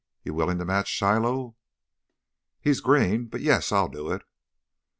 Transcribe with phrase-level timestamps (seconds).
[0.23, 1.57] You willing to match Shiloh?"
[2.59, 4.23] "He's green, but, yes, I'll do it."